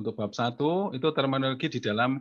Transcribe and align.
Untuk 0.00 0.16
bab 0.16 0.32
satu 0.32 0.96
itu 0.96 1.04
terminologi 1.12 1.68
di 1.68 1.76
dalam 1.76 2.16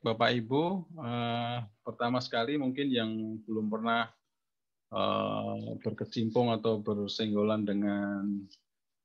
Bapak 0.00 0.32
Ibu, 0.32 0.88
eh, 1.04 1.58
pertama 1.84 2.16
sekali 2.16 2.56
mungkin 2.56 2.88
yang 2.88 3.12
belum 3.44 3.68
pernah 3.68 4.08
eh, 4.88 5.76
berkecimpung 5.84 6.48
atau 6.48 6.80
bersenggolan 6.80 7.68
dengan 7.68 8.40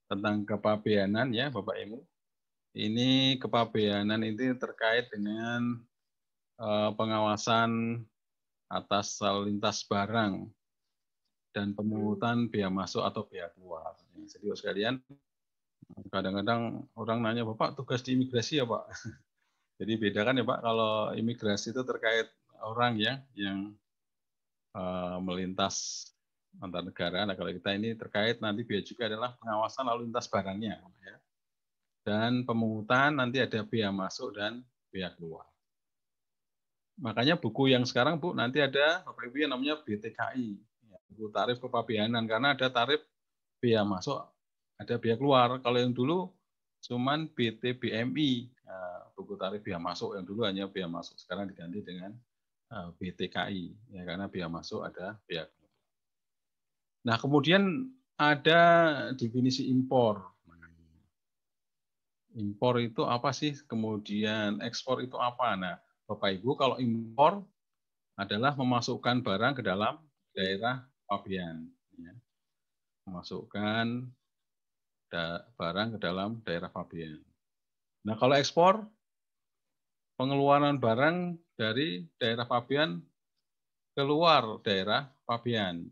tentang 0.07 0.47
kepabeanan 0.47 1.35
ya 1.35 1.51
Bapak 1.51 1.75
Ibu. 1.75 1.99
Ini 2.71 3.35
kepabeanan 3.43 4.23
ini 4.23 4.55
terkait 4.55 5.11
dengan 5.11 5.75
eh, 6.55 6.89
pengawasan 6.95 7.99
atas 8.71 9.19
lalu 9.19 9.51
lintas 9.51 9.83
barang 9.83 10.47
dan 11.51 11.75
pemungutan 11.75 12.47
biaya 12.47 12.71
masuk 12.71 13.03
atau 13.03 13.27
biaya 13.27 13.51
keluar. 13.51 13.91
Jadi 14.23 14.47
sekalian, 14.55 15.03
kadang-kadang 16.11 16.85
orang 16.95 17.19
nanya, 17.23 17.43
Bapak 17.47 17.75
tugas 17.75 18.03
di 18.05 18.15
imigrasi 18.15 18.61
ya 18.61 18.65
Pak? 18.65 18.83
Jadi 19.81 19.93
bedakan 19.97 20.39
ya 20.41 20.45
Pak, 20.45 20.59
kalau 20.61 20.93
imigrasi 21.17 21.73
itu 21.73 21.81
terkait 21.81 22.29
orang 22.61 22.99
ya 23.01 23.23
yang 23.33 23.73
uh, 24.77 25.17
melintas 25.23 26.07
antar 26.59 26.83
negara. 26.83 27.23
Nah 27.23 27.35
kalau 27.39 27.51
kita 27.53 27.71
ini 27.75 27.95
terkait 27.95 28.43
nanti 28.43 28.67
biaya 28.67 28.83
juga 28.83 29.07
adalah 29.07 29.33
pengawasan 29.39 29.87
lalu 29.87 30.11
lintas 30.11 30.27
barangnya. 30.27 30.75
Ya. 31.01 31.15
Dan 32.01 32.43
pemungutan 32.43 33.15
nanti 33.15 33.39
ada 33.39 33.63
biaya 33.63 33.93
masuk 33.93 34.35
dan 34.35 34.65
biaya 34.91 35.13
keluar. 35.15 35.47
Makanya 36.99 37.39
buku 37.39 37.71
yang 37.71 37.87
sekarang 37.87 38.19
Bu 38.19 38.35
nanti 38.35 38.59
ada 38.61 39.01
Bapak 39.07 39.31
Ibu 39.31 39.47
yang 39.47 39.51
namanya 39.55 39.79
BTKI, 39.81 40.49
ya, 40.85 40.97
buku 41.09 41.33
tarif 41.33 41.57
kepabeanan 41.57 42.27
karena 42.29 42.53
ada 42.53 42.67
tarif 42.69 43.01
biaya 43.57 43.81
masuk, 43.81 44.21
ada 44.81 44.97
biaya 44.97 45.17
keluar. 45.21 45.61
Kalau 45.61 45.77
yang 45.77 45.93
dulu 45.93 46.33
cuman 46.81 47.29
BTBMI, 47.29 48.49
Nah, 48.71 49.03
buku 49.19 49.35
tarif 49.35 49.59
biaya 49.59 49.83
masuk 49.83 50.15
yang 50.15 50.23
dulu 50.23 50.47
hanya 50.47 50.63
biaya 50.71 50.87
masuk, 50.87 51.19
sekarang 51.19 51.51
diganti 51.51 51.83
dengan 51.83 52.15
eh, 52.71 52.89
BTKI, 52.95 53.63
ya, 53.91 54.01
karena 54.07 54.31
biaya 54.31 54.47
masuk 54.47 54.87
ada 54.87 55.19
biaya. 55.27 55.51
Nah, 57.03 57.19
kemudian 57.19 57.91
ada 58.15 58.61
definisi 59.19 59.67
impor. 59.67 60.23
Impor 62.31 62.79
itu 62.79 63.03
apa 63.03 63.35
sih? 63.35 63.59
Kemudian 63.67 64.63
ekspor 64.63 65.03
itu 65.03 65.19
apa? 65.19 65.51
Nah, 65.59 65.75
Bapak 66.07 66.39
Ibu, 66.39 66.55
kalau 66.55 66.79
impor 66.79 67.43
adalah 68.15 68.55
memasukkan 68.55 69.19
barang 69.19 69.59
ke 69.59 69.63
dalam 69.67 69.99
daerah 70.31 70.87
pabean. 71.11 71.67
Ya. 71.99 72.15
Memasukkan 73.03 74.07
barang 75.59 75.95
ke 75.95 75.99
dalam 75.99 76.39
daerah 76.47 76.71
pabean. 76.71 77.19
Nah, 78.01 78.17
kalau 78.17 78.33
ekspor, 78.33 78.81
pengeluaran 80.17 80.77
barang 80.77 81.37
dari 81.57 82.05
daerah 82.17 82.49
Pabian 82.49 83.01
keluar 83.93 84.61
daerah 84.65 85.09
Pabian. 85.25 85.85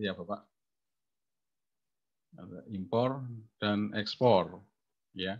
Ya, 0.00 0.16
Bapak. 0.16 0.48
Impor 2.72 3.28
dan 3.60 3.92
ekspor, 3.92 4.56
ya. 5.12 5.36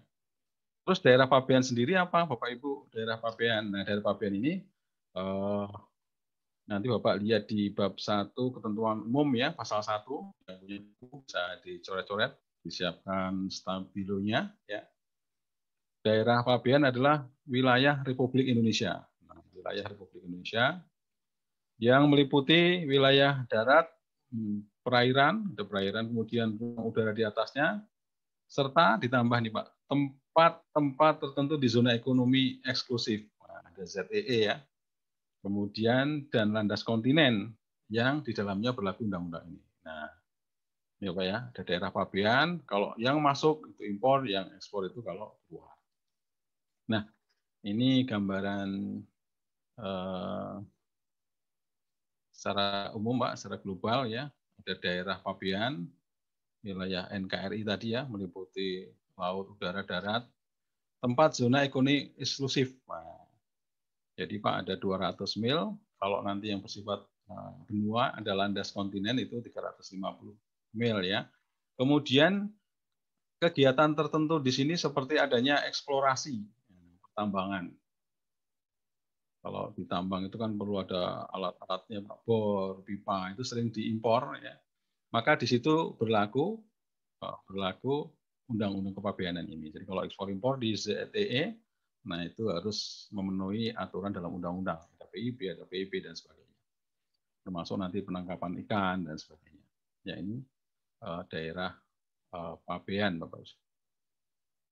Terus 0.84 1.00
daerah 1.00 1.24
Pabian 1.24 1.64
sendiri 1.64 1.96
apa, 1.96 2.28
Bapak 2.28 2.52
Ibu? 2.52 2.92
Daerah 2.92 3.16
Pabian. 3.16 3.72
Nah, 3.72 3.80
daerah 3.80 4.04
Pabian 4.04 4.36
ini 4.36 4.60
eh, 5.16 5.68
nanti 6.68 6.86
Bapak 6.88 7.20
lihat 7.24 7.48
di 7.48 7.72
bab 7.72 7.96
1 7.96 8.36
ketentuan 8.36 9.00
umum 9.08 9.28
ya, 9.32 9.56
pasal 9.56 9.80
1 9.80 10.04
yang 10.48 10.58
punya 10.60 10.78
bisa 11.24 11.42
dicoret-coret, 11.64 12.32
disiapkan 12.62 13.50
stabilonya 13.50 14.54
ya 14.70 14.82
daerah 16.02 16.42
Pabean 16.42 16.82
adalah 16.82 17.24
wilayah 17.46 18.02
Republik 18.02 18.50
Indonesia. 18.50 19.06
Nah, 19.24 19.38
wilayah 19.54 19.86
Republik 19.86 20.26
Indonesia 20.26 20.82
yang 21.78 22.10
meliputi 22.10 22.84
wilayah 22.86 23.46
darat, 23.46 23.86
hmm, 24.34 24.82
perairan, 24.82 25.54
ada 25.54 25.62
perairan, 25.66 26.10
kemudian 26.10 26.58
udara 26.58 27.14
di 27.14 27.22
atasnya, 27.22 27.82
serta 28.50 28.98
ditambah 28.98 29.38
nih 29.38 29.54
Pak, 29.54 29.66
tempat-tempat 29.86 31.14
tertentu 31.22 31.54
di 31.56 31.70
zona 31.70 31.94
ekonomi 31.94 32.58
eksklusif. 32.66 33.22
Nah, 33.38 33.62
ada 33.62 33.82
ZEE 33.86 34.38
ya. 34.50 34.58
Kemudian 35.42 36.30
dan 36.30 36.54
landas 36.54 36.86
kontinen 36.86 37.50
yang 37.90 38.22
di 38.22 38.30
dalamnya 38.30 38.70
berlaku 38.70 39.06
undang-undang 39.06 39.42
ini. 39.50 39.62
Nah, 39.82 40.06
ini 41.02 41.10
Pak 41.10 41.26
ya, 41.26 41.38
ada 41.50 41.62
daerah 41.66 41.90
Pabean, 41.90 42.62
kalau 42.62 42.94
yang 42.94 43.18
masuk 43.18 43.74
itu 43.74 43.90
impor, 43.90 44.22
yang 44.22 44.46
ekspor 44.54 44.86
itu 44.86 45.02
kalau 45.02 45.34
keluar. 45.50 45.74
Nah, 46.86 47.02
ini 47.66 48.06
gambaran 48.06 49.02
eh, 49.82 50.54
secara 52.30 52.94
umum, 52.94 53.18
Pak, 53.18 53.34
secara 53.34 53.58
global 53.58 54.06
ya. 54.06 54.30
Ada 54.62 54.78
daerah 54.78 55.18
Pabian, 55.18 55.90
wilayah 56.62 57.10
NKRI 57.10 57.66
tadi 57.66 57.98
ya, 57.98 58.06
meliputi 58.06 58.86
laut, 59.18 59.58
udara, 59.58 59.82
darat, 59.82 60.22
tempat 61.02 61.34
zona 61.34 61.66
ekonomi 61.66 62.14
eksklusif. 62.14 62.78
Nah, 62.86 63.26
jadi 64.14 64.38
Pak 64.38 64.70
ada 64.70 64.74
200 64.78 65.18
mil, 65.42 65.74
kalau 65.98 66.22
nanti 66.22 66.54
yang 66.54 66.62
bersifat 66.62 67.02
eh, 67.26 67.52
benua 67.66 68.14
ada 68.14 68.38
landas 68.38 68.70
kontinen 68.70 69.18
itu 69.18 69.42
350 69.42 69.98
mil 70.76 71.00
ya. 71.04 71.28
Kemudian 71.76 72.52
kegiatan 73.42 73.96
tertentu 73.96 74.38
di 74.38 74.52
sini 74.54 74.74
seperti 74.78 75.18
adanya 75.18 75.64
eksplorasi 75.66 76.38
tambangan. 77.18 77.72
Kalau 79.42 79.74
di 79.74 79.82
tambang 79.90 80.22
itu 80.22 80.38
kan 80.38 80.54
perlu 80.54 80.86
ada 80.86 81.26
alat-alatnya, 81.34 82.06
bor, 82.22 82.86
pipa, 82.86 83.34
itu 83.34 83.42
sering 83.42 83.74
diimpor 83.74 84.38
ya. 84.38 84.54
Maka 85.10 85.34
di 85.34 85.50
situ 85.50 85.98
berlaku 85.98 86.62
oh, 87.26 87.38
berlaku 87.50 88.06
undang-undang 88.46 88.94
kepabeanan 88.94 89.50
ini. 89.50 89.74
Jadi 89.74 89.82
kalau 89.82 90.06
ekspor 90.06 90.30
impor 90.30 90.62
di 90.62 90.78
ZTE, 90.78 91.58
nah 92.06 92.22
itu 92.22 92.54
harus 92.54 93.10
memenuhi 93.10 93.74
aturan 93.74 94.14
dalam 94.14 94.38
undang-undang, 94.38 94.78
ada 94.78 95.06
PIB, 95.10 95.58
ada 95.58 95.66
PIB 95.66 96.06
dan 96.06 96.14
sebagainya. 96.14 96.58
Termasuk 97.42 97.76
nanti 97.82 97.98
penangkapan 97.98 98.62
ikan 98.62 99.10
dan 99.10 99.18
sebagainya. 99.18 99.66
Ya 100.06 100.22
ini 100.22 100.38
daerah 101.26 101.74
uh, 102.30 102.54
pabean 102.62 103.18
Bapak 103.18 103.42
Ibu 103.42 103.62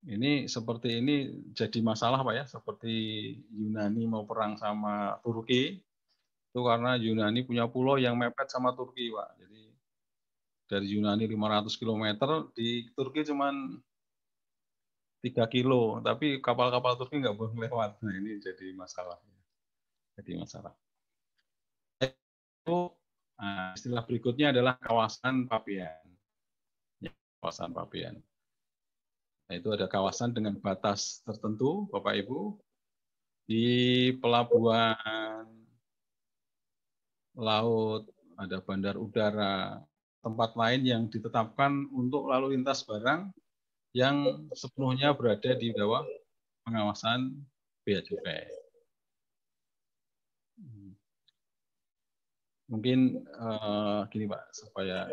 ini 0.08 0.48
seperti 0.48 0.96
ini 0.96 1.28
jadi 1.52 1.84
masalah 1.84 2.24
Pak 2.24 2.34
ya, 2.36 2.44
seperti 2.48 2.94
Yunani 3.52 4.08
mau 4.08 4.24
perang 4.24 4.56
sama 4.56 5.20
Turki, 5.20 5.76
itu 6.48 6.60
karena 6.64 6.96
Yunani 6.96 7.44
punya 7.44 7.68
pulau 7.68 8.00
yang 8.00 8.16
mepet 8.16 8.48
sama 8.48 8.72
Turki 8.72 9.12
Pak. 9.12 9.28
Jadi 9.44 9.62
dari 10.72 10.86
Yunani 10.96 11.28
500 11.28 11.76
km, 11.76 12.04
di 12.56 12.88
Turki 12.96 13.28
cuma 13.28 13.52
3 15.20 15.52
kilo, 15.52 16.00
tapi 16.00 16.40
kapal-kapal 16.40 16.96
Turki 16.96 17.20
nggak 17.20 17.36
boleh 17.36 17.68
lewat. 17.68 18.00
Nah 18.00 18.12
ini 18.16 18.40
jadi 18.40 18.72
masalah. 18.72 19.20
Jadi 20.16 20.32
masalah. 20.40 20.72
Itu 22.00 22.96
nah, 23.36 23.76
istilah 23.76 24.00
berikutnya 24.08 24.56
adalah 24.56 24.80
kawasan 24.80 25.44
Papian. 25.44 26.09
Kawasan 27.40 27.72
Papian. 27.72 28.20
Nah, 29.48 29.54
itu 29.58 29.72
ada 29.72 29.88
kawasan 29.90 30.30
dengan 30.30 30.54
batas 30.60 31.24
tertentu, 31.26 31.88
Bapak 31.90 32.14
Ibu, 32.22 32.54
di 33.50 33.66
pelabuhan 34.22 35.42
laut, 37.34 38.06
ada 38.38 38.62
bandar 38.62 38.94
udara, 38.94 39.82
tempat 40.20 40.54
lain 40.54 40.86
yang 40.86 41.02
ditetapkan 41.08 41.88
untuk 41.90 42.28
lalu 42.28 42.54
lintas 42.54 42.84
barang 42.84 43.32
yang 43.96 44.46
sepenuhnya 44.54 45.16
berada 45.16 45.56
di 45.56 45.74
bawah 45.74 46.06
pengawasan 46.62 47.34
bea 47.82 48.04
cukai. 48.04 48.46
Mungkin 52.70 53.26
uh, 53.34 54.06
gini 54.14 54.30
Pak, 54.30 54.54
supaya 54.54 55.10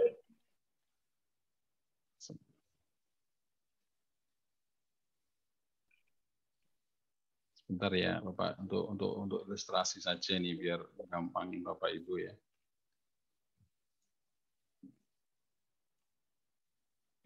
Bentar 7.68 7.92
ya 7.92 8.24
Bapak 8.24 8.64
untuk 8.64 8.84
untuk 8.88 9.12
untuk 9.20 9.40
ilustrasi 9.44 10.00
saja 10.00 10.40
nih 10.40 10.56
biar 10.56 10.80
gampangin 11.12 11.68
Bapak 11.68 11.92
Ibu 11.92 12.14
ya. 12.24 12.34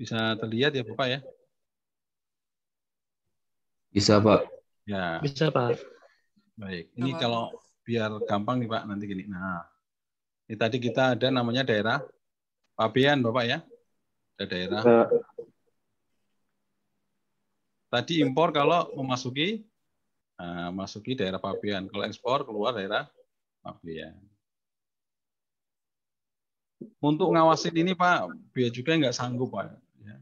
Bisa 0.01 0.33
terlihat 0.41 0.73
ya 0.73 0.81
Bapak 0.81 1.07
ya? 1.13 1.19
Bisa 3.93 4.17
Pak. 4.17 4.49
Ya. 4.89 5.21
Bisa 5.21 5.53
Pak. 5.53 5.77
Baik. 6.57 6.89
Ini 6.97 7.13
kalau 7.21 7.53
biar 7.85 8.09
gampang 8.25 8.57
nih 8.57 8.69
Pak 8.71 8.89
nanti 8.89 9.05
gini. 9.05 9.29
Nah, 9.29 9.61
ini 10.49 10.57
tadi 10.57 10.81
kita 10.81 11.13
ada 11.13 11.29
namanya 11.29 11.61
daerah 11.61 12.01
Pabean 12.73 13.21
Bapak 13.21 13.45
ya. 13.45 13.61
Ada 14.41 14.45
daerah 14.49 14.83
Tadi 17.91 18.23
impor 18.23 18.55
kalau 18.55 18.87
memasuki 18.95 19.67
nah, 20.41 20.69
masuki 20.73 21.13
daerah 21.13 21.37
Pabean. 21.37 21.85
Kalau 21.85 22.03
ekspor 22.09 22.41
keluar 22.41 22.73
daerah 22.73 23.05
Pabean. 23.61 24.17
Untuk 26.97 27.29
ngawasin 27.29 27.77
ini 27.77 27.93
Pak, 27.93 28.33
biaya 28.49 28.73
juga 28.73 28.97
nggak 28.97 29.13
sanggup 29.13 29.53
Pak. 29.53 29.77
Ya. 30.01 30.17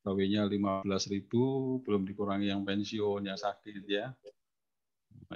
Gawinya 0.00 0.48
15.000, 0.48 1.84
belum 1.84 2.08
dikurangi 2.08 2.48
yang 2.48 2.64
pensiun, 2.64 3.28
yang 3.28 3.36
sakit 3.36 3.84
ya. 3.84 4.16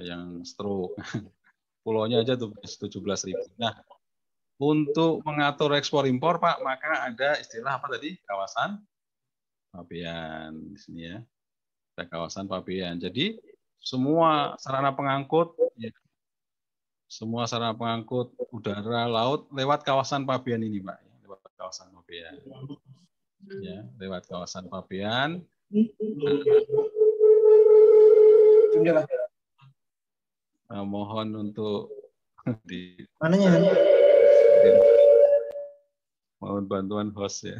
Yang 0.00 0.48
stroke. 0.48 0.96
Pulaunya 1.84 2.24
aja 2.24 2.40
tuh 2.40 2.56
17.000. 2.64 3.60
Nah, 3.60 3.76
untuk 4.56 5.20
mengatur 5.28 5.76
ekspor 5.76 6.08
impor 6.08 6.40
Pak, 6.40 6.64
maka 6.64 7.10
ada 7.10 7.36
istilah 7.36 7.76
apa 7.76 7.92
tadi? 7.92 8.16
Kawasan 8.24 8.80
Pabean 9.72 10.72
di 10.72 10.78
sini 10.80 11.02
ya. 11.08 11.18
Ada 11.96 12.08
kawasan 12.08 12.48
Pabean. 12.48 12.96
Jadi 12.96 13.36
semua 13.82 14.54
sarana 14.62 14.94
pengangkut 14.94 15.58
ya, 15.74 15.90
semua 17.10 17.50
sarana 17.50 17.74
pengangkut 17.74 18.32
udara 18.54 19.10
laut 19.10 19.50
lewat 19.50 19.82
kawasan 19.82 20.22
Pabean 20.22 20.62
ini 20.62 20.78
Pak, 20.78 20.96
ya, 21.02 21.12
lewat 21.26 21.40
kawasan 21.58 21.90
Pabean. 21.90 22.34
Ya, 23.58 23.82
lewat 23.98 24.30
kawasan 24.30 24.70
Pabean. 24.70 25.42
Nah, 30.70 30.82
mohon 30.86 31.28
untuk 31.36 31.90
di 32.70 33.02
mananya 33.18 33.60
mohon 36.38 36.64
bantuan 36.70 37.10
host 37.12 37.50
ya. 37.50 37.58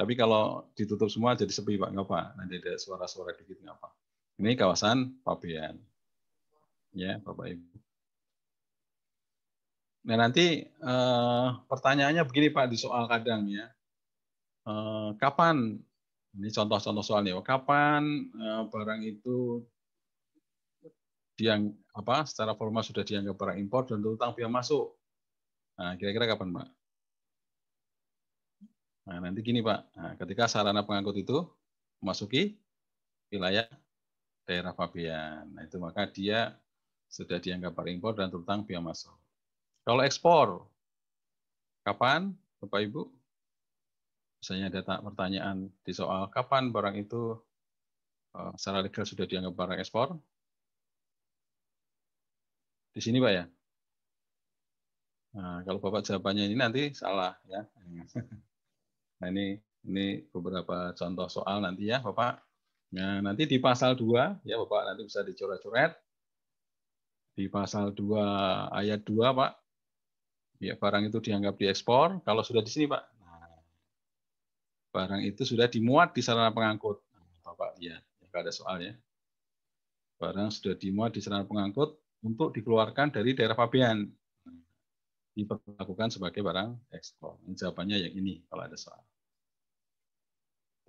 Tapi 0.00 0.16
kalau 0.16 0.64
ditutup 0.72 1.12
semua 1.12 1.36
jadi 1.36 1.52
sepi 1.52 1.76
Pak, 1.76 1.92
nggak. 1.92 2.26
Nanti 2.40 2.56
ada 2.56 2.72
suara-suara 2.80 3.36
dikit 3.36 3.60
nggak 3.60 3.76
apa. 3.76 3.92
Ini 4.40 4.56
kawasan 4.56 5.20
Pabean. 5.20 5.76
Ya, 6.96 7.20
Bapak 7.20 7.52
Ibu. 7.52 7.68
Nah 10.08 10.16
nanti 10.16 10.64
eh, 10.64 11.48
pertanyaannya 11.68 12.24
begini 12.24 12.48
Pak 12.48 12.72
di 12.72 12.80
soal 12.80 13.04
kadang 13.12 13.44
ya. 13.52 13.68
Eh, 14.64 15.10
kapan 15.20 15.76
ini 16.32 16.48
contoh-contoh 16.48 17.04
soalnya. 17.04 17.36
Kapan 17.44 18.32
eh, 18.32 18.62
barang 18.72 19.04
itu 19.04 19.60
diang 21.36 21.76
apa 21.92 22.24
secara 22.24 22.56
formal 22.56 22.80
sudah 22.80 23.04
dianggap 23.04 23.36
barang 23.36 23.60
impor 23.60 23.84
dan 23.84 24.00
utang 24.00 24.32
biaya 24.32 24.48
masuk. 24.48 24.96
Nah, 25.76 25.92
kira-kira 26.00 26.24
kapan, 26.24 26.56
Pak? 26.56 26.79
Nah, 29.08 29.16
nanti 29.18 29.40
gini 29.40 29.64
Pak, 29.64 29.80
nah, 29.96 30.12
ketika 30.20 30.44
sarana 30.44 30.84
pengangkut 30.84 31.16
itu 31.16 31.48
memasuki 32.04 32.60
wilayah 33.32 33.64
daerah 34.44 34.76
Fabian, 34.76 35.48
nah, 35.56 35.62
itu 35.64 35.80
maka 35.80 36.04
dia 36.04 36.52
sudah 37.08 37.40
dianggap 37.40 37.74
impor 37.88 38.14
dan 38.14 38.28
terutang 38.28 38.62
biaya 38.62 38.84
masuk. 38.84 39.16
Kalau 39.82 40.04
ekspor, 40.04 40.68
kapan 41.82 42.36
Bapak 42.60 42.80
Ibu? 42.86 43.02
Misalnya 44.40 44.72
ada 44.72 45.00
pertanyaan 45.04 45.68
di 45.84 45.92
soal 45.92 46.28
kapan 46.32 46.72
barang 46.72 46.96
itu 46.96 47.36
eh, 48.36 48.52
secara 48.56 48.84
legal 48.84 49.04
sudah 49.04 49.26
dianggap 49.26 49.54
barang 49.56 49.78
ekspor? 49.80 50.08
Di 52.94 53.00
sini 53.00 53.18
Pak 53.18 53.32
ya? 53.32 53.44
Nah, 55.34 55.62
kalau 55.66 55.78
Bapak 55.82 56.06
jawabannya 56.06 56.46
ini 56.46 56.56
nanti 56.58 56.90
salah 56.94 57.34
ya. 57.48 57.64
Nah, 59.20 59.28
ini 59.28 59.60
ini 59.84 60.24
beberapa 60.28 60.92
contoh 60.96 61.28
soal 61.28 61.60
nanti 61.60 61.88
ya, 61.88 62.00
Bapak. 62.00 62.40
Nah, 62.96 63.22
nanti 63.22 63.46
di 63.46 63.60
pasal 63.60 63.94
2 63.94 64.42
ya, 64.44 64.56
Bapak 64.60 64.80
nanti 64.92 65.02
bisa 65.04 65.20
dicoret-coret. 65.20 65.92
Di 67.36 67.46
pasal 67.52 67.92
2 67.92 68.72
ayat 68.72 69.04
2, 69.04 69.36
Pak. 69.36 69.52
Ya, 70.60 70.76
barang 70.76 71.08
itu 71.08 71.20
dianggap 71.24 71.56
diekspor 71.56 72.20
kalau 72.24 72.44
sudah 72.44 72.60
di 72.60 72.72
sini, 72.72 72.86
Pak. 72.88 73.02
Nah, 73.20 73.60
barang 74.92 75.22
itu 75.24 75.44
sudah 75.44 75.68
dimuat 75.68 76.12
di 76.16 76.20
sarana 76.20 76.52
pengangkut. 76.52 77.00
Nah, 77.16 77.24
Bapak 77.44 77.76
lihat, 77.80 78.02
ya, 78.04 78.26
ada 78.32 78.52
soal 78.52 78.80
ya. 78.84 78.92
Barang 80.20 80.52
sudah 80.52 80.76
dimuat 80.76 81.16
di 81.16 81.20
sarana 81.24 81.48
pengangkut 81.48 81.96
untuk 82.20 82.52
dikeluarkan 82.52 83.12
dari 83.12 83.32
daerah 83.32 83.56
pabean 83.56 84.04
diperlakukan 85.34 86.10
sebagai 86.10 86.42
barang 86.42 86.74
ekspor. 86.94 87.38
Jawabannya 87.54 88.08
yang 88.08 88.14
ini 88.14 88.42
kalau 88.50 88.66
ada 88.66 88.76
soal. 88.76 89.00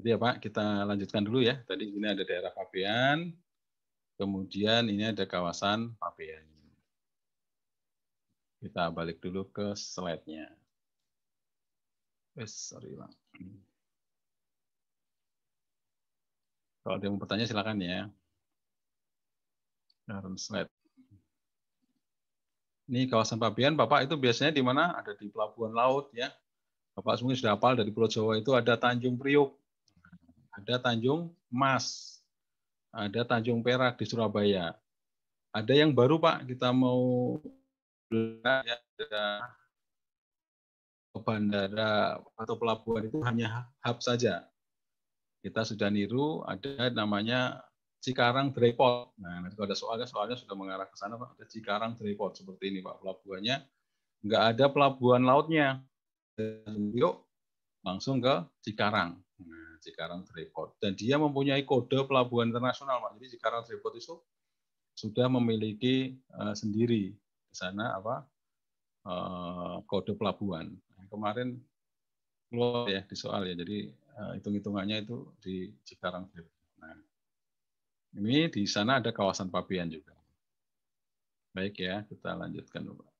Jadi 0.01 0.07
ya 0.13 0.17
Pak, 0.17 0.41
kita 0.41 0.87
lanjutkan 0.87 1.21
dulu 1.21 1.45
ya. 1.45 1.61
Tadi 1.61 1.93
ini 1.93 2.07
ada 2.09 2.25
daerah 2.25 2.49
Pabean, 2.49 3.29
kemudian 4.17 4.89
ini 4.89 5.13
ada 5.13 5.29
kawasan 5.29 5.93
Pabean. 6.01 6.47
Kita 8.61 8.89
balik 8.93 9.21
dulu 9.21 9.45
ke 9.49 9.73
slide-nya. 9.77 10.49
Yes, 12.37 12.53
sorry 12.53 12.93
Pak. 12.97 13.11
Kalau 16.81 16.97
ada 16.97 17.03
yang 17.05 17.13
mau 17.13 17.21
bertanya 17.21 17.45
silakan 17.45 17.77
ya. 17.77 18.09
Current 20.09 20.39
slide. 20.41 20.80
Ini 22.89 23.09
kawasan 23.09 23.37
Pabean, 23.37 23.77
Bapak 23.77 24.09
itu 24.09 24.15
biasanya 24.17 24.55
di 24.55 24.63
mana? 24.63 24.97
Ada 24.97 25.13
di 25.17 25.29
pelabuhan 25.29 25.75
laut 25.75 26.09
ya. 26.15 26.31
Bapak 26.97 27.23
mungkin 27.23 27.39
sudah 27.39 27.55
hafal 27.55 27.79
dari 27.79 27.91
Pulau 27.93 28.11
Jawa 28.11 28.35
itu 28.35 28.51
ada 28.51 28.75
Tanjung 28.75 29.15
Priuk, 29.15 29.55
ada 30.51 30.75
Tanjung 30.81 31.31
Mas, 31.47 32.19
ada 32.91 33.23
Tanjung 33.23 33.63
Perak 33.63 33.95
di 33.95 34.05
Surabaya. 34.05 34.75
Ada 35.55 35.71
yang 35.71 35.95
baru 35.95 36.19
Pak, 36.19 36.51
kita 36.51 36.71
mau 36.75 37.39
ya, 38.11 38.75
ada 38.99 39.25
bandara 41.19 42.19
atau 42.39 42.55
pelabuhan 42.59 43.07
itu 43.07 43.19
hanya 43.23 43.71
hub 43.83 43.99
saja. 44.03 44.47
Kita 45.39 45.63
sudah 45.63 45.87
niru, 45.87 46.43
ada 46.43 46.91
namanya 46.91 47.63
Cikarang 48.01 48.49
Drayport. 48.49 49.13
Nah, 49.21 49.45
nanti 49.45 49.55
ada 49.61 49.77
soalnya, 49.77 50.09
soalnya 50.09 50.33
sudah 50.33 50.57
mengarah 50.57 50.89
ke 50.89 50.97
sana 50.97 51.21
Pak. 51.21 51.37
Ada 51.37 51.45
Cikarang 51.45 51.93
Drayport 51.95 52.33
seperti 52.33 52.73
ini 52.73 52.81
Pak 52.81 52.97
pelabuhannya. 52.99 53.61
Nggak 54.25 54.43
ada 54.57 54.65
pelabuhan 54.73 55.21
lautnya. 55.21 55.85
Yuk 56.97 57.29
langsung 57.85 58.21
ke 58.21 58.45
Cikarang. 58.65 59.17
Nah, 59.41 59.77
Cikarang 59.81 60.25
Freeport. 60.29 60.77
Dan 60.77 60.93
dia 60.93 61.17
mempunyai 61.17 61.65
kode 61.65 62.05
pelabuhan 62.05 62.53
internasional, 62.53 63.01
Pak. 63.01 63.17
Jadi 63.17 63.37
Cikarang 63.37 63.65
Freeport 63.65 63.97
itu 63.97 64.15
sudah 64.93 65.25
memiliki 65.31 66.19
uh, 66.37 66.53
sendiri 66.53 67.13
di 67.17 67.55
sana 67.55 67.97
apa 67.97 68.21
uh, 69.09 69.81
kode 69.89 70.13
pelabuhan. 70.13 70.69
Nah, 70.69 71.05
kemarin 71.09 71.57
keluar 72.49 72.85
ya 72.85 73.01
di 73.01 73.15
soal 73.17 73.49
ya. 73.49 73.57
Jadi 73.57 73.89
uh, 74.17 74.31
hitung-hitungannya 74.37 75.01
itu 75.01 75.33
di 75.41 75.73
Cikarang 75.81 76.29
Freeport. 76.29 76.60
Ini 78.11 78.51
di 78.51 78.67
sana 78.67 78.99
ada 78.99 79.15
kawasan 79.15 79.47
Pabian 79.47 79.87
juga. 79.87 80.11
Baik 81.55 81.79
ya, 81.79 82.03
kita 82.07 82.35
lanjutkan 82.35 82.83
Pak. 82.91 83.11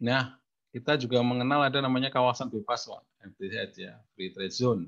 Nah, 0.00 0.38
kita 0.70 0.94
juga 0.94 1.18
mengenal 1.20 1.66
ada 1.66 1.82
namanya 1.82 2.14
kawasan 2.14 2.46
bebas, 2.46 2.86
Pak, 2.86 3.02
FTZ 3.34 3.74
ya, 3.74 3.94
Free 4.14 4.30
Trade 4.30 4.54
Zone. 4.54 4.86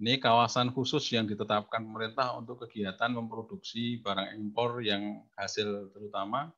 Ini 0.00 0.18
kawasan 0.18 0.74
khusus 0.74 1.06
yang 1.14 1.28
ditetapkan 1.28 1.84
pemerintah 1.84 2.34
untuk 2.34 2.66
kegiatan 2.66 3.14
memproduksi 3.14 4.02
barang 4.02 4.34
impor 4.34 4.82
yang 4.82 5.22
hasil 5.38 5.92
terutama 5.94 6.50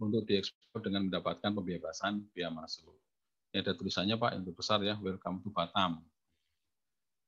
untuk 0.00 0.26
diekspor 0.26 0.80
dengan 0.82 1.06
mendapatkan 1.06 1.54
pembebasan 1.54 2.24
biaya 2.34 2.50
masuk. 2.50 2.90
Ini 3.52 3.62
ada 3.62 3.72
tulisannya 3.76 4.16
Pak, 4.16 4.30
yang 4.32 4.44
besar 4.52 4.80
ya, 4.82 4.96
Welcome 4.98 5.44
to 5.44 5.52
Batam. 5.52 6.02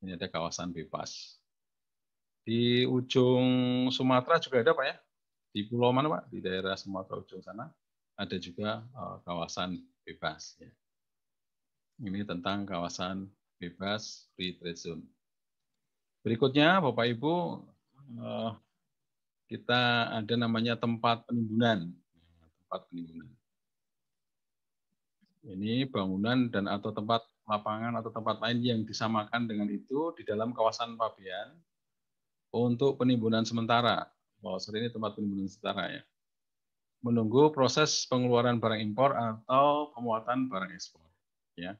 Ini 0.02 0.19
ada 0.19 0.26
kawasan 0.26 0.75
bebas. 0.75 1.42
Di 2.43 2.83
ujung 2.91 3.47
Sumatera 3.95 4.43
juga 4.43 4.63
ada 4.63 4.75
Pak 4.75 4.87
ya, 4.87 4.97
di 5.55 5.61
pulau 5.71 5.95
mana 5.95 6.11
Pak? 6.11 6.23
Di 6.33 6.43
daerah 6.43 6.75
Sumatera 6.75 7.23
ujung 7.23 7.43
sana 7.43 7.71
ada 8.19 8.37
juga 8.39 8.83
uh, 8.95 9.23
kawasan 9.23 9.79
bebas. 10.03 10.59
Ya. 10.59 10.71
Ini 12.03 12.27
tentang 12.27 12.67
kawasan 12.67 13.31
bebas 13.63 14.27
free 14.35 14.59
trade 14.59 14.79
zone. 14.79 15.05
Berikutnya, 16.23 16.83
Bapak 16.83 17.07
Ibu, 17.19 17.35
uh, 18.19 18.51
kita 19.47 20.11
ada 20.11 20.35
namanya 20.35 20.79
tempat 20.79 21.27
penimbunan. 21.27 21.91
Tempat 22.67 22.81
penimbunan. 22.91 23.31
Ini 25.43 25.91
bangunan 25.91 26.47
dan 26.51 26.71
atau 26.71 26.95
tempat 26.95 27.27
lapangan 27.51 27.99
atau 27.99 28.15
tempat 28.15 28.39
lain 28.39 28.63
yang 28.63 28.81
disamakan 28.87 29.51
dengan 29.51 29.67
itu 29.67 30.15
di 30.15 30.23
dalam 30.23 30.55
kawasan 30.55 30.95
Pabean 30.95 31.51
untuk 32.52 33.00
penimbunan 33.00 33.42
sementara. 33.42 34.06
Wow, 34.44 34.61
ini 34.76 34.92
tempat 34.92 35.16
penimbunan 35.16 35.49
sementara 35.49 36.00
ya 36.00 36.02
menunggu 37.02 37.50
proses 37.50 38.06
pengeluaran 38.06 38.62
barang 38.62 38.78
impor 38.78 39.12
atau 39.18 39.90
pemuatan 39.92 40.47
barang 40.47 40.71
ekspor. 40.71 41.02
Ya, 41.59 41.75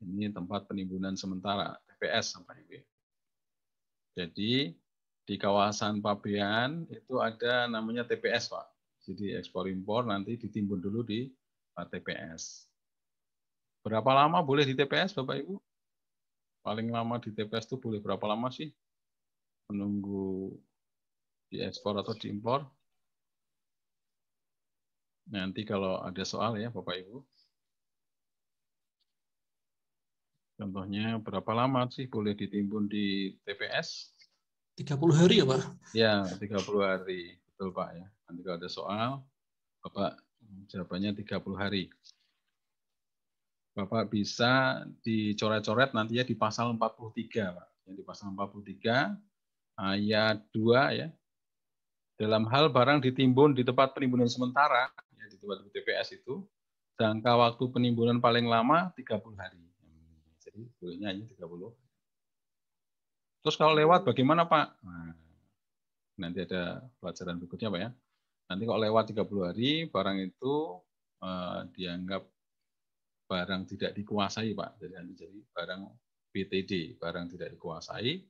ini 0.00 0.30
tempat 0.30 0.70
penimbunan 0.70 1.18
sementara 1.18 1.76
TPS 1.90 2.38
sampai 2.38 2.62
ini. 2.70 2.80
Jadi 4.14 4.72
di 5.26 5.34
kawasan 5.36 5.98
Pabean 6.00 6.86
itu 6.88 7.18
ada 7.18 7.66
namanya 7.66 8.06
TPS, 8.06 8.50
Pak. 8.50 8.66
Jadi 9.04 9.34
ekspor 9.34 9.66
impor 9.66 10.06
nanti 10.06 10.38
ditimbun 10.38 10.78
dulu 10.80 11.02
di 11.02 11.28
TPS. 11.76 12.70
Berapa 13.80 14.12
lama 14.12 14.44
boleh 14.44 14.68
di 14.68 14.76
TPS, 14.76 15.16
Bapak 15.16 15.40
Ibu? 15.40 15.56
Paling 16.60 16.92
lama 16.92 17.16
di 17.16 17.32
TPS 17.32 17.64
itu 17.72 17.76
boleh 17.80 17.98
berapa 17.98 18.22
lama 18.28 18.52
sih? 18.52 18.68
Menunggu 19.70 20.58
diekspor 21.54 22.02
atau 22.02 22.10
diimpor? 22.18 22.66
Nanti 25.30 25.62
kalau 25.62 26.02
ada 26.02 26.26
soal 26.26 26.58
ya 26.58 26.74
Bapak 26.74 27.06
Ibu. 27.06 27.22
Contohnya 30.58 31.16
berapa 31.22 31.54
lama 31.54 31.86
sih 31.88 32.10
boleh 32.10 32.34
ditimbun 32.34 32.90
di 32.90 33.32
TPS? 33.46 34.12
30 34.74 34.98
hari 35.14 35.40
ya 35.40 35.46
Pak? 35.46 35.62
Ya, 35.94 36.14
30 36.26 36.82
hari. 36.82 37.38
Betul 37.46 37.70
Pak 37.70 37.88
ya. 37.94 38.06
Nanti 38.26 38.40
kalau 38.42 38.58
ada 38.58 38.68
soal, 38.68 39.10
Bapak 39.86 40.18
jawabannya 40.66 41.14
30 41.14 41.56
hari. 41.56 41.88
Bapak 43.70 44.10
bisa 44.10 44.82
dicoret-coret 45.06 45.94
nanti 45.94 46.18
ya 46.18 46.26
di 46.26 46.34
pasal 46.34 46.74
43, 46.74 47.54
Pak. 47.54 47.68
Yang 47.86 47.94
di 47.96 48.04
pasal 48.04 48.34
43 48.34 49.29
ayat 49.80 50.44
2 50.52 51.00
ya. 51.00 51.08
Dalam 52.20 52.44
hal 52.52 52.68
barang 52.68 53.00
ditimbun 53.00 53.56
di 53.56 53.64
tempat 53.64 53.96
penimbunan 53.96 54.28
sementara, 54.28 54.92
ya, 55.16 55.24
di 55.32 55.40
tempat 55.40 55.64
TPS 55.72 56.20
itu, 56.20 56.44
jangka 57.00 57.32
waktu 57.32 57.64
penimbunan 57.72 58.20
paling 58.20 58.44
lama 58.44 58.92
30 58.92 59.40
hari. 59.40 59.64
Jadi 60.44 60.68
bolehnya 60.76 61.16
hanya 61.16 61.24
30. 61.24 61.72
Terus 63.40 63.56
kalau 63.56 63.72
lewat 63.72 64.04
bagaimana 64.04 64.44
Pak? 64.44 64.84
Nah, 64.84 65.16
nanti 66.20 66.44
ada 66.44 66.84
pelajaran 67.00 67.40
berikutnya 67.40 67.72
Pak 67.72 67.80
ya. 67.80 67.90
Nanti 68.52 68.62
kalau 68.68 68.80
lewat 68.84 69.04
30 69.16 69.48
hari, 69.48 69.70
barang 69.88 70.18
itu 70.20 70.54
uh, 71.24 71.64
dianggap 71.72 72.28
barang 73.30 73.62
tidak 73.64 73.96
dikuasai, 73.96 74.52
Pak. 74.52 74.70
Jadi 74.76 74.92
nanti 74.92 75.14
jadi 75.24 75.38
barang 75.56 75.82
BTD, 76.36 77.00
barang 77.00 77.26
tidak 77.32 77.48
dikuasai. 77.56 78.20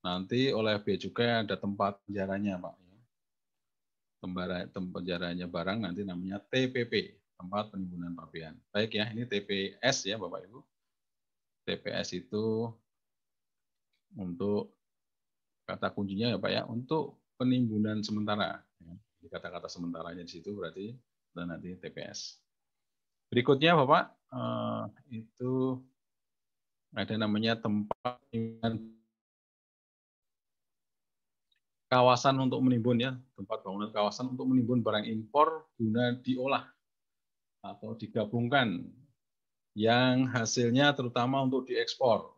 Nanti 0.00 0.48
oleh 0.48 0.80
bea 0.80 0.96
cukai 0.96 1.44
ada 1.44 1.56
tempat 1.60 2.00
penjaranya, 2.08 2.56
Pak. 2.56 2.74
Tempat 4.20 4.72
penjaranya 4.72 5.48
barang 5.48 5.78
nanti 5.80 6.04
namanya 6.04 6.40
TPP, 6.40 7.16
tempat 7.36 7.72
penimbunan 7.72 8.16
pabean. 8.16 8.56
Baik 8.72 8.96
ya, 8.96 9.08
ini 9.12 9.24
TPS 9.28 10.08
ya, 10.08 10.16
Bapak 10.16 10.44
Ibu. 10.44 10.60
TPS 11.68 12.16
itu 12.16 12.68
untuk 14.16 14.76
kata 15.68 15.92
kuncinya 15.92 16.32
ya 16.32 16.38
Pak 16.40 16.50
ya, 16.50 16.62
untuk 16.64 17.20
penimbunan 17.36 18.00
sementara. 18.00 18.60
Kata-kata 19.20 19.68
sementaranya 19.68 20.24
di 20.24 20.32
situ 20.32 20.56
berarti 20.56 20.96
dan 21.36 21.52
nanti 21.52 21.76
TPS. 21.76 22.40
Berikutnya 23.28 23.76
Bapak, 23.76 24.04
eh, 24.32 24.84
itu 25.22 25.76
ada 26.90 27.14
namanya 27.14 27.54
tempat 27.54 28.18
kawasan 31.90 32.38
untuk 32.38 32.62
menimbun 32.62 33.02
ya, 33.02 33.12
tempat 33.34 33.66
bangunan 33.66 33.90
kawasan 33.90 34.30
untuk 34.30 34.46
menimbun 34.46 34.80
barang 34.80 35.04
impor 35.10 35.66
guna 35.74 36.14
diolah 36.22 36.64
atau 37.66 37.98
digabungkan 37.98 38.86
yang 39.74 40.30
hasilnya 40.30 40.94
terutama 40.94 41.42
untuk 41.42 41.66
diekspor. 41.66 42.30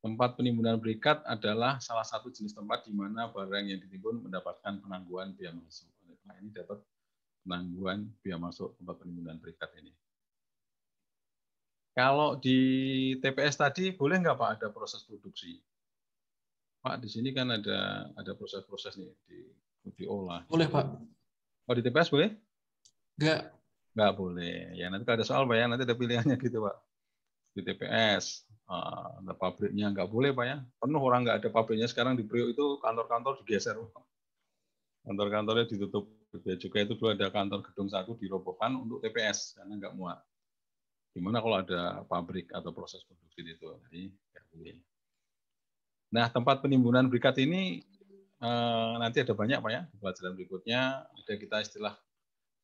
Tempat 0.00 0.40
penimbunan 0.40 0.78
berikat 0.80 1.20
adalah 1.28 1.82
salah 1.84 2.06
satu 2.06 2.32
jenis 2.32 2.54
tempat 2.56 2.86
di 2.88 2.94
mana 2.96 3.28
barang 3.28 3.66
yang 3.66 3.82
ditimbun 3.82 4.24
mendapatkan 4.24 4.80
penangguhan 4.80 5.36
biaya 5.36 5.52
masuk. 5.52 5.90
Nah, 6.24 6.38
ini 6.40 6.48
dapat 6.54 6.80
penangguhan 7.44 8.08
biaya 8.24 8.38
masuk 8.40 8.72
tempat 8.78 9.04
penimbunan 9.04 9.36
berikat 9.36 9.68
ini. 9.76 9.92
Kalau 11.98 12.38
di 12.38 12.58
TPS 13.18 13.58
tadi 13.58 13.90
boleh 13.90 14.22
nggak 14.22 14.38
Pak 14.38 14.50
ada 14.54 14.68
proses 14.70 15.02
produksi? 15.02 15.58
Pak 16.78 17.02
di 17.02 17.08
sini 17.10 17.34
kan 17.34 17.50
ada 17.50 18.10
ada 18.14 18.32
proses-proses 18.38 18.94
nih 18.96 19.10
di 19.26 19.38
diolah. 19.98 20.44
Boleh 20.46 20.68
Pak. 20.70 20.86
Oh 21.68 21.74
di 21.74 21.82
TPS 21.82 22.12
boleh? 22.12 22.30
Enggak. 23.18 23.50
Enggak 23.96 24.12
boleh. 24.14 24.58
Ya 24.78 24.86
nanti 24.92 25.02
kalau 25.02 25.16
ada 25.18 25.26
soal 25.26 25.42
Pak 25.48 25.56
ya 25.58 25.66
nanti 25.66 25.84
ada 25.84 25.96
pilihannya 25.98 26.36
gitu 26.38 26.62
Pak. 26.62 26.76
Di 27.56 27.60
TPS 27.66 28.46
ah, 28.70 29.18
ada 29.18 29.34
pabriknya 29.34 29.90
nggak 29.90 30.08
boleh 30.08 30.30
Pak 30.30 30.44
ya. 30.46 30.56
Penuh 30.78 31.00
orang 31.02 31.26
nggak 31.26 31.38
ada 31.44 31.48
pabriknya 31.50 31.88
sekarang 31.90 32.14
di 32.14 32.22
Priok 32.22 32.54
itu 32.54 32.64
kantor-kantor 32.78 33.42
digeser. 33.42 33.74
Kantor-kantornya 35.02 35.66
ditutup 35.66 36.18
Bea 36.28 36.60
Cukai 36.60 36.84
itu 36.84 36.94
dulu 37.00 37.16
ada 37.16 37.32
kantor 37.32 37.64
gedung 37.64 37.88
satu 37.88 38.12
dirobohkan 38.20 38.76
untuk 38.76 39.00
TPS 39.00 39.56
karena 39.56 39.80
nggak 39.80 39.96
muat. 39.96 40.20
Gimana 41.16 41.40
kalau 41.40 41.56
ada 41.56 42.04
pabrik 42.04 42.52
atau 42.52 42.70
proses 42.76 43.00
produksi 43.08 43.40
itu? 43.48 43.64
Jadi 43.88 44.12
nggak 44.12 44.44
boleh. 44.52 44.76
Nah, 46.08 46.26
tempat 46.32 46.64
penimbunan 46.64 47.04
berikat 47.06 47.36
ini 47.40 47.84
eh, 48.40 48.92
nanti 49.00 49.20
ada 49.20 49.34
banyak 49.36 49.58
Pak 49.60 49.70
ya, 49.72 49.82
pelajaran 50.00 50.32
berikutnya 50.34 50.80
ada 51.04 51.32
kita 51.36 51.56
istilah 51.60 51.94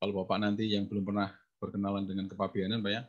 kalau 0.00 0.24
Bapak 0.24 0.38
nanti 0.40 0.68
yang 0.68 0.88
belum 0.88 1.04
pernah 1.04 1.32
berkenalan 1.60 2.04
dengan 2.08 2.26
kepabianan 2.28 2.80
Pak 2.80 2.92
ya, 2.92 3.02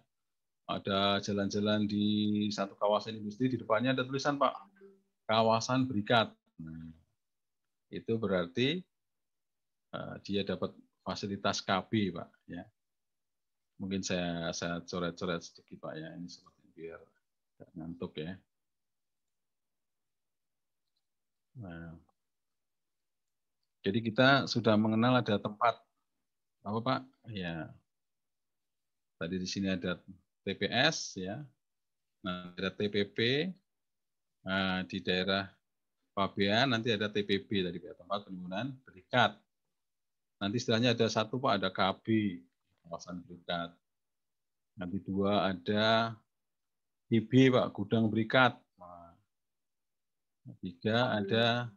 ada 0.65 0.99
jalan-jalan 1.21 1.87
di 1.87 2.05
satu 2.51 2.75
kawasan 2.75 3.19
industri 3.19 3.47
di 3.47 3.57
depannya 3.59 3.95
ada 3.95 4.03
tulisan 4.03 4.35
Pak 4.35 4.53
kawasan 5.25 5.87
berikat. 5.87 6.29
Nah, 6.59 6.91
itu 7.93 8.17
berarti 8.17 8.83
Eh, 9.95 10.15
dia 10.27 10.41
dapat 10.43 10.75
fasilitas 11.05 11.63
KB, 11.63 12.11
Pak. 12.11 12.29
Ya. 12.51 12.63
Mungkin 13.79 14.03
saya 14.03 14.51
saya 14.51 14.83
coret-coret 14.83 15.39
sedikit, 15.43 15.79
Pak 15.79 15.93
ya. 15.95 16.09
Ini 16.15 16.27
seperti 16.27 16.63
biar 16.75 16.99
ngantuk 17.75 18.19
ya. 18.19 18.35
Nah, 21.55 21.95
jadi 23.85 23.99
kita 24.01 24.49
sudah 24.49 24.75
mengenal 24.75 25.21
ada 25.21 25.37
tempat 25.37 25.77
apa 26.65 26.79
Pak? 26.81 26.99
Ya. 27.29 27.69
Tadi 29.21 29.35
di 29.39 29.47
sini 29.47 29.69
ada 29.71 30.01
TPS 30.43 31.21
ya. 31.21 31.39
Nah, 32.25 32.51
ada 32.57 32.73
TPP. 32.73 33.49
Nah, 34.41 34.81
di 34.89 34.97
daerah 34.99 35.47
Pabean 36.15 36.71
nanti 36.71 36.95
ada 36.95 37.11
TPB 37.11 37.49
tadi 37.59 37.77
tempat 37.91 38.23
penimbunan 38.25 38.71
berikat. 38.87 39.35
Nanti 40.39 40.57
istilahnya 40.59 40.95
ada 40.95 41.07
satu 41.11 41.37
Pak, 41.37 41.59
ada 41.59 41.69
KB, 41.69 42.39
kawasan 42.83 43.19
berikat. 43.23 43.75
Nanti 44.75 44.97
dua 45.03 45.51
ada 45.51 46.15
IB 47.13 47.53
Pak, 47.53 47.67
gudang 47.75 48.09
berikat. 48.09 48.57
Tiga 50.61 51.17
ada 51.17 51.69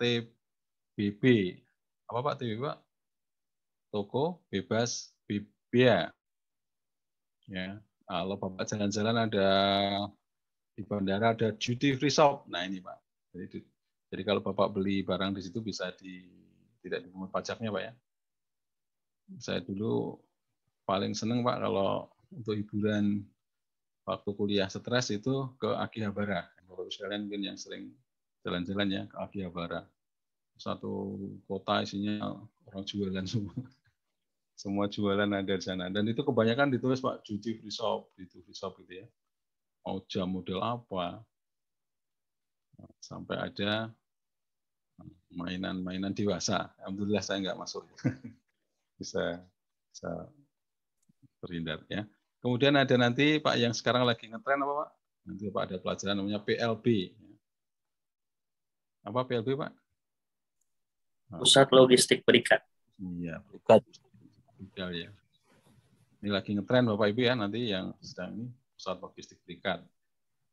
TBB. 0.00 1.22
Apa 2.08 2.18
Pak 2.20 2.34
TBB 2.40 2.60
Pak? 2.64 2.78
Toko 3.92 4.42
bebas 4.48 5.12
bebia. 5.28 6.10
Ya, 7.44 7.78
kalau 8.08 8.40
Bapak 8.40 8.64
jalan-jalan 8.68 9.28
ada 9.28 9.48
di 10.74 10.82
bandara 10.82 11.36
ada 11.36 11.52
duty 11.52 11.94
free 11.94 12.10
shop. 12.10 12.48
Nah 12.48 12.64
ini 12.64 12.80
Pak. 12.80 12.98
Jadi, 13.36 13.60
jadi 14.08 14.22
kalau 14.24 14.40
Bapak 14.40 14.72
beli 14.72 15.04
barang 15.04 15.36
di 15.36 15.44
situ 15.44 15.60
bisa 15.60 15.92
di 16.00 16.24
tidak 16.80 17.04
dipungut 17.04 17.28
pajaknya 17.28 17.68
Pak 17.72 17.84
ya 17.84 17.94
saya 19.40 19.60
dulu 19.64 20.20
paling 20.84 21.16
seneng 21.16 21.40
Pak 21.40 21.64
kalau 21.64 22.12
untuk 22.34 22.54
hiburan 22.58 23.24
waktu 24.04 24.30
kuliah 24.36 24.68
stres 24.68 25.08
itu 25.14 25.48
ke 25.56 25.70
Akihabara. 25.80 26.44
Bapak 26.68 26.90
sekalian 26.92 27.28
mungkin 27.28 27.42
yang 27.54 27.58
sering 27.58 27.94
jalan-jalan 28.44 28.88
ya 28.92 29.02
ke 29.08 29.16
Akihabara. 29.16 29.88
Satu 30.60 31.18
kota 31.48 31.82
isinya 31.82 32.38
orang 32.68 32.84
jualan 32.86 33.26
semua. 33.26 33.56
Semua 34.54 34.86
jualan 34.86 35.26
ada 35.26 35.58
di 35.58 35.64
sana. 35.66 35.90
Dan 35.90 36.06
itu 36.06 36.22
kebanyakan 36.22 36.70
ditulis 36.70 37.02
Pak 37.02 37.26
duty 37.26 37.58
free 37.58 37.74
shop, 37.74 38.14
duty 38.14 38.38
free 38.38 38.54
shop 38.54 38.78
gitu 38.78 39.02
ya. 39.02 39.06
Mau 39.82 39.98
jam 40.06 40.30
model 40.30 40.62
apa. 40.62 41.26
Sampai 43.02 43.34
ada 43.34 43.90
mainan-mainan 45.34 46.14
dewasa. 46.14 46.70
Alhamdulillah 46.78 47.18
saya 47.26 47.42
nggak 47.42 47.58
masuk. 47.58 47.82
bisa 48.98 49.42
bisa 49.90 50.30
terhindar 51.42 51.82
ya. 51.90 52.06
Kemudian 52.38 52.78
ada 52.78 52.94
nanti 52.94 53.42
Pak 53.42 53.56
yang 53.58 53.74
sekarang 53.74 54.06
lagi 54.06 54.30
ngetren 54.30 54.62
apa 54.62 54.86
Pak? 54.86 54.90
Nanti 55.26 55.44
Pak 55.50 55.62
ada 55.66 55.76
pelajaran 55.82 56.14
namanya 56.20 56.40
PLB. 56.46 56.86
Apa 59.04 59.20
PLB 59.28 59.54
Pak? 59.54 59.72
Pusat 61.38 61.68
Logistik 61.76 62.24
Berikat. 62.24 62.64
Iya, 62.98 63.42
berikat. 63.44 63.84
ya. 64.94 65.10
Ini 66.24 66.32
lagi 66.32 66.56
ngetren 66.56 66.88
Bapak 66.88 67.12
Ibu 67.12 67.20
ya 67.20 67.36
nanti 67.36 67.68
yang 67.68 67.92
sedang 68.00 68.32
ini 68.32 68.46
pusat 68.74 68.96
logistik 68.96 69.38
berikat. 69.44 69.84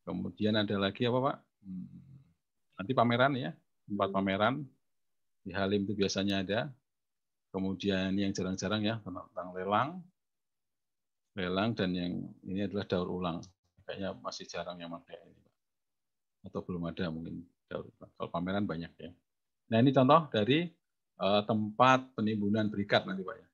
Kemudian 0.04 0.60
ada 0.60 0.76
lagi 0.76 1.08
apa 1.08 1.20
Pak? 1.32 1.38
Hmm, 1.64 1.88
nanti 2.76 2.92
pameran 2.92 3.34
ya, 3.40 3.52
tempat 3.88 4.10
pameran 4.12 4.68
di 5.48 5.52
Halim 5.56 5.88
itu 5.88 5.96
biasanya 5.96 6.44
ada. 6.44 6.60
Kemudian 7.52 8.16
yang 8.16 8.32
jarang-jarang 8.32 8.84
ya 8.84 8.96
tentang 9.04 9.52
lelang, 9.52 10.00
lelang 11.36 11.76
dan 11.76 11.92
yang 11.92 12.14
ini 12.48 12.68
adalah 12.68 12.88
daur 12.88 13.08
ulang. 13.12 13.44
Kayaknya 13.84 14.16
masih 14.24 14.48
jarang 14.48 14.80
yang 14.80 14.92
pakai 14.96 15.20
ini, 15.24 15.48
atau 16.48 16.64
belum 16.64 16.88
ada 16.88 17.12
mungkin. 17.12 17.44
Kalau 17.72 18.30
pameran 18.30 18.68
banyak 18.68 18.92
ya. 19.00 19.12
Nah 19.72 19.78
ini 19.80 19.96
contoh 19.96 20.28
dari 20.28 20.68
uh, 21.24 21.42
tempat 21.48 22.12
penimbunan 22.18 22.68
berikat 22.68 23.08
nanti 23.08 23.24
pak 23.24 23.36
ya. 23.40 23.48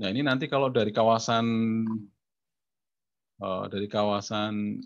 Nah 0.00 0.08
ini 0.12 0.20
nanti 0.20 0.44
kalau 0.46 0.68
dari 0.68 0.92
kawasan 0.92 1.44
uh, 3.40 3.64
dari 3.72 3.88
kawasan 3.88 4.84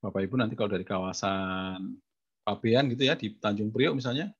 Bapak 0.00 0.22
Ibu 0.22 0.36
nanti 0.38 0.54
kalau 0.54 0.70
dari 0.72 0.84
kawasan 0.84 1.96
Pabean 2.46 2.86
gitu 2.94 3.02
ya 3.02 3.18
di 3.18 3.34
Tanjung 3.36 3.74
Priok 3.74 3.98
misalnya 3.98 4.30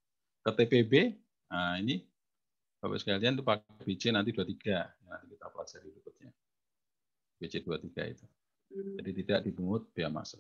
ke 0.47 0.51
TPB, 0.55 1.19
nah 1.51 1.75
ini 1.75 2.07
Bapak 2.79 3.03
sekalian 3.03 3.35
itu 3.35 3.43
pakai 3.43 3.83
BC 3.83 4.15
nanti 4.15 4.31
23, 4.31 5.11
nanti 5.11 5.25
kita 5.35 5.47
pelajari 5.51 5.89
berikutnya. 5.91 6.31
BC 7.43 7.55
23 7.67 8.15
itu. 8.15 8.27
Jadi 9.01 9.11
tidak 9.25 9.41
dipungut 9.43 9.91
biaya 9.91 10.13
masuk. 10.13 10.39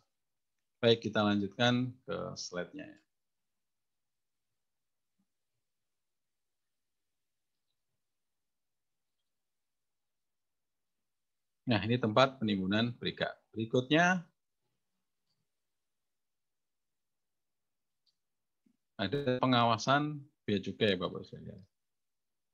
Baik, 0.76 1.09
kita 1.09 1.25
lanjutkan 1.25 1.88
ke 2.04 2.16
slide-nya. 2.37 2.85
Nah, 11.66 11.80
ini 11.83 11.97
tempat 11.99 12.38
penimbunan 12.38 12.95
berikat. 12.95 13.35
Berikutnya 13.50 14.23
ada 19.00 19.42
pengawasan 19.42 20.23
bea 20.47 20.62
cukai 20.62 20.95
Bapak 20.95 21.26
sekalian. 21.26 21.59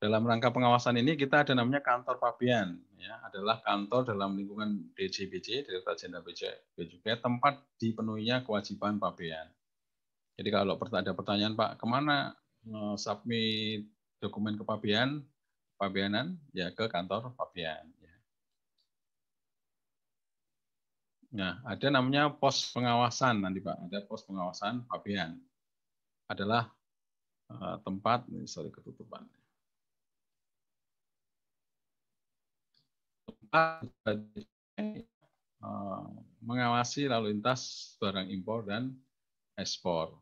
Dalam 0.03 0.27
rangka 0.27 0.51
pengawasan 0.51 0.99
ini 0.99 1.15
kita 1.15 1.47
ada 1.47 1.55
namanya 1.55 1.79
kantor 1.79 2.19
Pabian, 2.19 2.75
ya, 2.99 3.23
adalah 3.23 3.63
kantor 3.63 4.11
dalam 4.11 4.35
lingkungan 4.35 4.91
DJBC, 4.99 5.63
Direktur 5.63 5.95
Jenderal 5.95 6.27
Bea 6.99 7.15
tempat 7.15 7.63
dipenuhinya 7.79 8.43
kewajiban 8.43 8.99
Pabian. 8.99 9.47
Jadi 10.35 10.49
kalau 10.51 10.75
ada 10.75 11.13
pertanyaan 11.15 11.55
Pak, 11.55 11.79
ke 11.79 11.85
mana 11.87 12.35
eh, 12.67 12.95
submit 12.99 13.87
dokumen 14.19 14.59
ke 14.59 14.67
Pabian, 14.67 15.23
Pabianan, 15.79 16.35
ya 16.51 16.71
ke 16.75 16.91
kantor 16.91 17.31
Pabian. 17.39 17.87
Ya. 18.03 18.15
Nah, 21.33 21.53
ada 21.65 21.87
namanya 21.89 22.29
pos 22.29 22.69
pengawasan 22.75 23.41
nanti 23.41 23.59
Pak, 23.59 23.89
ada 23.89 23.99
pos 24.05 24.23
pengawasan 24.23 24.85
Pabian 24.85 25.39
adalah 26.29 26.71
uh, 27.51 27.81
tempat, 27.81 28.23
sorry 28.45 28.69
ketutupan. 28.69 29.25
Tempat 33.27 33.41
uh, 33.41 33.42
mengawasi 36.43 37.07
lalu 37.07 37.37
lintas 37.37 37.93
barang 38.01 38.27
impor 38.33 38.65
dan 38.65 38.91
ekspor. 39.55 40.17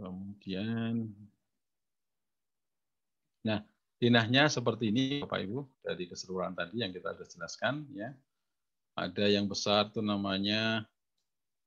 Kemudian, 0.00 1.14
nah 3.46 3.62
dinahnya 4.02 4.50
seperti 4.50 4.90
ini 4.90 5.22
Bapak 5.22 5.46
Ibu 5.46 5.62
dari 5.84 6.10
keseluruhan 6.10 6.58
tadi 6.58 6.82
yang 6.82 6.90
kita 6.90 7.14
sudah 7.14 7.28
jelaskan 7.28 7.86
ya. 7.94 8.10
Ada 8.98 9.30
yang 9.30 9.46
besar 9.46 9.88
itu 9.88 10.02
namanya 10.02 10.84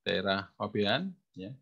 daerah 0.03 0.51
Pabean, 0.59 1.15
ya. 1.33 1.55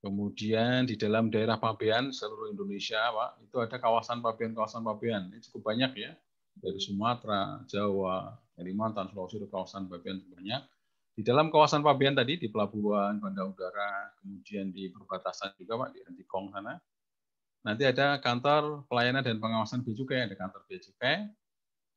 Kemudian 0.00 0.88
di 0.88 0.96
dalam 0.96 1.28
daerah 1.28 1.60
Pabean 1.60 2.08
seluruh 2.08 2.48
Indonesia, 2.48 2.98
Pak, 2.98 3.30
itu 3.44 3.56
ada 3.60 3.76
kawasan 3.76 4.24
Pabean, 4.24 4.56
kawasan 4.56 4.80
Pabean. 4.80 5.28
Ini 5.28 5.40
cukup 5.48 5.72
banyak 5.72 5.92
ya. 5.96 6.12
Dari 6.56 6.80
Sumatera, 6.80 7.60
Jawa, 7.68 8.32
Kalimantan, 8.56 9.12
Sulawesi, 9.12 9.44
kawasan 9.52 9.92
Pabean 9.92 10.24
banyak. 10.32 10.62
Di 11.14 11.22
dalam 11.22 11.52
kawasan 11.52 11.84
Pabean 11.84 12.16
tadi, 12.16 12.40
di 12.40 12.48
pelabuhan, 12.48 13.20
bandar 13.20 13.52
udara, 13.52 14.16
kemudian 14.24 14.72
di 14.72 14.88
perbatasan 14.88 15.52
juga, 15.60 15.84
Pak, 15.84 15.88
di 15.92 16.00
Antikong 16.08 16.48
sana. 16.48 16.80
Nanti 17.60 17.84
ada 17.84 18.16
kantor 18.24 18.88
pelayanan 18.88 19.20
dan 19.20 19.36
pengawasan 19.36 19.84
bea 19.84 19.92
cukai, 19.92 20.24
ada 20.24 20.32
kantor 20.32 20.64
bea 20.64 20.80
cukai. 20.80 21.28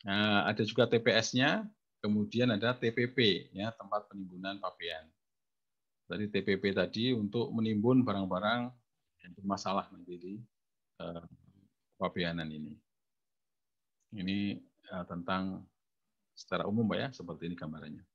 Nah, 0.04 0.44
ada 0.44 0.60
juga 0.68 0.92
TPS-nya, 0.92 1.64
Kemudian 2.04 2.52
ada 2.52 2.76
TPP, 2.76 3.48
ya 3.56 3.72
tempat 3.72 4.12
penimbunan 4.12 4.60
pabean. 4.60 5.08
Tadi 6.14 6.30
TPP 6.30 6.78
tadi 6.78 7.10
untuk 7.10 7.50
menimbun 7.50 8.06
barang-barang 8.06 8.70
yang 9.26 9.34
bermasalah 9.34 9.90
nanti 9.90 10.14
di 10.22 10.34
uh, 11.02 11.26
pabeanan 11.98 12.46
ini. 12.54 12.78
Ini 14.14 14.62
uh, 14.94 15.10
tentang 15.10 15.66
secara 16.38 16.70
umum, 16.70 16.86
Pak 16.86 16.98
ya, 17.02 17.10
seperti 17.10 17.50
ini 17.50 17.58
gambarannya. 17.58 18.06